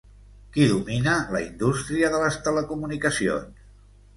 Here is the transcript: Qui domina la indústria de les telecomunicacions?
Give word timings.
Qui 0.55 0.63
domina 0.69 1.13
la 1.35 1.43
indústria 1.49 2.11
de 2.15 2.25
les 2.25 2.41
telecomunicacions? 2.49 3.65